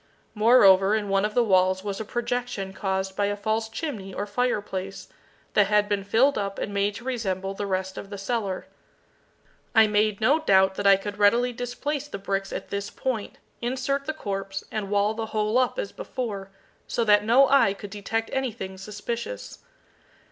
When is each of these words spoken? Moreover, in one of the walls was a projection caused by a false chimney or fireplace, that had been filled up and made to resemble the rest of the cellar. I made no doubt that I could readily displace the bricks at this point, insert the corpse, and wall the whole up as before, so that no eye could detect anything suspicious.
Moreover, 0.33 0.95
in 0.95 1.09
one 1.09 1.25
of 1.25 1.35
the 1.35 1.43
walls 1.43 1.83
was 1.83 1.99
a 1.99 2.03
projection 2.05 2.73
caused 2.73 3.15
by 3.15 3.27
a 3.27 3.35
false 3.35 3.69
chimney 3.69 4.15
or 4.15 4.25
fireplace, 4.25 5.07
that 5.53 5.67
had 5.67 5.87
been 5.87 6.03
filled 6.03 6.39
up 6.39 6.57
and 6.57 6.73
made 6.73 6.95
to 6.95 7.03
resemble 7.03 7.53
the 7.53 7.67
rest 7.67 7.99
of 7.99 8.09
the 8.09 8.17
cellar. 8.17 8.65
I 9.75 9.85
made 9.85 10.19
no 10.19 10.39
doubt 10.39 10.73
that 10.73 10.87
I 10.87 10.95
could 10.95 11.19
readily 11.19 11.53
displace 11.53 12.07
the 12.07 12.17
bricks 12.17 12.51
at 12.51 12.69
this 12.71 12.89
point, 12.89 13.37
insert 13.61 14.07
the 14.07 14.13
corpse, 14.13 14.63
and 14.71 14.89
wall 14.89 15.13
the 15.13 15.27
whole 15.27 15.59
up 15.59 15.77
as 15.77 15.91
before, 15.91 16.49
so 16.87 17.03
that 17.03 17.23
no 17.23 17.47
eye 17.49 17.75
could 17.75 17.91
detect 17.91 18.31
anything 18.33 18.79
suspicious. 18.79 19.59